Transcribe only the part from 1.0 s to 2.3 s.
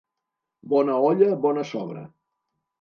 olla, bona sobra.